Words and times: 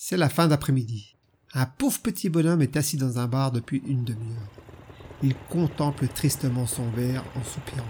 C'est 0.00 0.16
la 0.16 0.28
fin 0.28 0.46
d'après-midi. 0.46 1.16
Un 1.54 1.66
pauvre 1.66 1.98
petit 1.98 2.28
bonhomme 2.28 2.62
est 2.62 2.76
assis 2.76 2.96
dans 2.96 3.18
un 3.18 3.26
bar 3.26 3.50
depuis 3.50 3.82
une 3.84 4.04
demi-heure. 4.04 4.48
Il 5.24 5.34
contemple 5.50 6.06
tristement 6.06 6.66
son 6.66 6.88
verre 6.90 7.24
en 7.34 7.42
soupirant. 7.42 7.84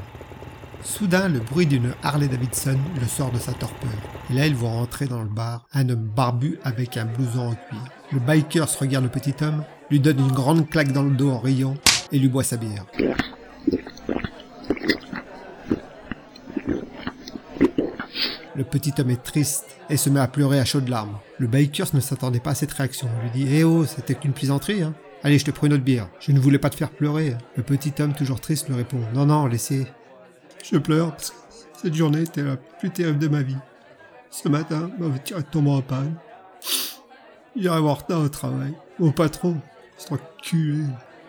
Soudain, 0.82 1.28
le 1.28 1.40
bruit 1.40 1.66
d'une 1.66 1.92
Harley 2.02 2.28
Davidson 2.28 2.78
le 2.98 3.06
sort 3.06 3.30
de 3.30 3.38
sa 3.38 3.52
torpeur. 3.52 3.90
Et 4.30 4.32
là, 4.32 4.46
il 4.46 4.54
voit 4.54 4.70
entrer 4.70 5.06
dans 5.06 5.22
le 5.22 5.28
bar 5.28 5.66
un 5.74 5.86
homme 5.90 6.08
barbu 6.08 6.58
avec 6.64 6.96
un 6.96 7.04
blouson 7.04 7.50
en 7.50 7.54
cuir. 7.54 7.84
Le 8.10 8.20
biker 8.20 8.66
se 8.70 8.78
regarde 8.78 9.04
le 9.04 9.10
petit 9.10 9.34
homme, 9.44 9.62
lui 9.90 10.00
donne 10.00 10.18
une 10.18 10.32
grande 10.32 10.66
claque 10.66 10.92
dans 10.92 11.02
le 11.02 11.14
dos 11.14 11.30
en 11.30 11.40
riant 11.40 11.74
et 12.10 12.18
lui 12.18 12.28
boit 12.28 12.42
sa 12.42 12.56
bière. 12.56 12.86
Le 18.58 18.64
petit 18.64 18.92
homme 18.98 19.10
est 19.10 19.22
triste 19.22 19.66
et 19.88 19.96
se 19.96 20.10
met 20.10 20.18
à 20.18 20.26
pleurer 20.26 20.58
à 20.58 20.64
chaudes 20.64 20.88
larmes. 20.88 21.16
Le 21.38 21.46
biker 21.46 21.86
ne 21.94 22.00
s'attendait 22.00 22.40
pas 22.40 22.50
à 22.50 22.54
cette 22.56 22.72
réaction. 22.72 23.08
Il 23.22 23.22
lui 23.22 23.46
dit 23.46 23.54
Eh 23.54 23.62
oh, 23.62 23.86
c'était 23.86 24.16
qu'une 24.16 24.32
plaisanterie, 24.32 24.82
hein. 24.82 24.94
Allez, 25.22 25.38
je 25.38 25.44
te 25.44 25.52
prends 25.52 25.68
une 25.68 25.74
autre 25.74 25.84
bière. 25.84 26.08
Je 26.18 26.32
ne 26.32 26.40
voulais 26.40 26.58
pas 26.58 26.68
te 26.68 26.74
faire 26.74 26.90
pleurer. 26.90 27.36
Le 27.54 27.62
petit 27.62 27.92
homme, 28.00 28.14
toujours 28.14 28.40
triste, 28.40 28.68
lui 28.68 28.74
répond 28.74 28.98
Non, 29.14 29.26
non, 29.26 29.46
laissez. 29.46 29.86
Je 30.68 30.76
pleure 30.76 31.12
parce 31.12 31.30
que 31.30 31.36
cette 31.80 31.94
journée 31.94 32.22
était 32.22 32.42
la 32.42 32.56
plus 32.56 32.90
terrible 32.90 33.20
de 33.20 33.28
ma 33.28 33.42
vie. 33.42 33.56
Ce 34.28 34.48
matin, 34.48 34.90
m'avait 34.98 35.20
tiré 35.20 35.40
de 35.40 35.46
tomber 35.46 35.70
en 35.70 35.80
panne. 35.80 36.16
J'irai 37.54 37.80
voir 37.80 37.98
retard 37.98 38.22
au 38.22 38.28
travail. 38.28 38.74
Mon 38.98 39.12
patron, 39.12 39.56
c'est 39.96 40.10
enculé, 40.10 40.82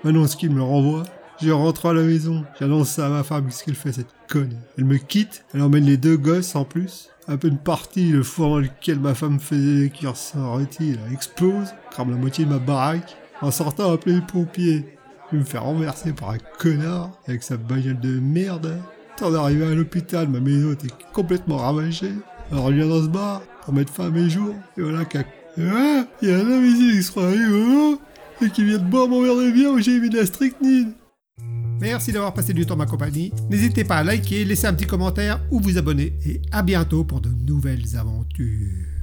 m'annonce 0.04 0.36
qu'il 0.36 0.50
me 0.50 0.64
renvoie. 0.64 1.04
Je 1.42 1.52
rentre 1.52 1.86
à 1.86 1.94
la 1.94 2.04
maison, 2.04 2.44
j'annonce 2.60 3.00
à 3.00 3.08
ma 3.08 3.24
femme, 3.24 3.46
qu'est-ce 3.46 3.64
qu'elle 3.64 3.76
fait 3.76 3.94
cette 3.94 4.14
conne 4.30 4.58
Elle 4.78 4.84
me 4.84 4.98
quitte, 4.98 5.46
elle 5.54 5.62
emmène 5.62 5.86
les 5.86 5.96
deux 5.96 6.18
gosses 6.18 6.54
en 6.54 6.66
plus. 6.66 7.10
Peu 7.40 7.50
de 7.50 7.56
partie, 7.56 8.10
le 8.10 8.24
four 8.24 8.50
dans 8.50 8.60
lequel 8.60 9.00
ma 9.00 9.16
femme 9.16 9.40
faisait 9.40 9.90
cuirs 9.90 10.16
rôti, 10.36 10.96
elle 10.96 11.14
explose, 11.14 11.70
crame 11.92 12.12
la 12.12 12.18
moitié 12.18 12.44
de 12.44 12.50
ma 12.50 12.60
baraque. 12.60 13.16
En 13.42 13.52
sortant, 13.52 13.94
appeler 13.94 14.16
les 14.16 14.22
pompiers. 14.22 14.86
Je 15.32 15.38
me 15.38 15.44
faire 15.44 15.64
renverser 15.64 16.12
par 16.12 16.32
un 16.32 16.40
connard 16.58 17.12
avec 17.26 17.44
sa 17.44 17.56
bagnole 17.56 18.02
de 18.02 18.20
merde. 18.20 18.78
Temps 19.16 19.32
d'arriver 19.32 19.66
à 19.66 19.76
l'hôpital, 19.76 20.28
ma 20.28 20.42
maison 20.42 20.74
était 20.74 20.94
complètement 21.14 21.58
ravagée. 21.58 22.14
Alors 22.52 22.70
je 22.70 22.74
viens 22.74 22.88
dans 22.88 23.04
ce 23.04 23.08
bar 23.08 23.44
pour 23.64 23.74
mettre 23.74 23.94
fin 23.94 24.08
à 24.08 24.10
mes 24.10 24.30
jours. 24.30 24.56
Et 24.78 24.82
voilà 24.82 25.06
qu'à... 25.06 25.24
Ah, 25.58 26.04
il 26.22 26.30
y 26.30 26.34
a 26.34 26.38
un 26.38 26.50
homme 26.50 26.66
ici 26.66 26.98
qui 26.98 27.04
se 27.04 27.12
croit 27.12 27.30
oh, 27.54 28.00
et 28.42 28.50
qui 28.50 28.64
vient 28.64 28.78
de 28.78 28.84
boire 28.84 29.08
mon 29.08 29.22
verre 29.22 29.36
de 29.36 29.52
bière 29.52 29.72
où 29.72 29.80
j'ai 29.80 30.00
mis 30.00 30.10
de 30.10 30.18
la 30.18 30.26
strychnine. 30.26 30.94
Merci 31.80 32.12
d'avoir 32.12 32.34
passé 32.34 32.54
du 32.54 32.66
temps 32.66 32.76
ma 32.76 32.86
compagnie. 32.86 33.32
N'hésitez 33.50 33.84
pas 33.84 33.98
à 33.98 34.04
liker, 34.04 34.44
laisser 34.44 34.68
un 34.68 34.74
petit 34.74 34.86
commentaire 34.86 35.42
ou 35.50 35.60
vous 35.60 35.78
abonner. 35.78 36.14
Et 36.26 36.42
à 36.52 36.62
bientôt 36.62 37.04
pour 37.04 37.22
de 37.22 37.30
nouvelles 37.30 37.96
aventures. 37.96 38.99